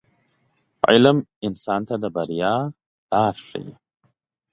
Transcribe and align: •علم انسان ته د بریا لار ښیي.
•علم 0.89 1.17
انسان 1.47 1.81
ته 1.87 1.95
د 2.03 2.05
بریا 2.15 2.53
لار 3.11 3.35
ښیي. 3.45 3.73